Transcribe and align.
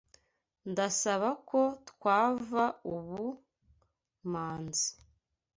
Ndasaba 0.71 1.29
ko 1.49 1.59
twava 1.89 2.65
ubu, 2.95 3.25
Manzi. 4.31 4.89